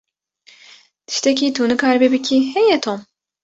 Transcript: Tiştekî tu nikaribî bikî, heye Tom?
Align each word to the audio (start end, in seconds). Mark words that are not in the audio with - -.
Tiştekî 1.07 1.47
tu 1.55 1.61
nikaribî 1.69 2.07
bikî, 2.13 2.37
heye 2.53 2.77
Tom? 2.83 2.99